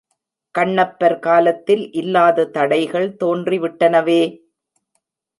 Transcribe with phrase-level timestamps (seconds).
[0.55, 4.21] கண்ணப்பர் காலத்தில் இல்லாத தடைகள் தோன்றிவிட்டனவே!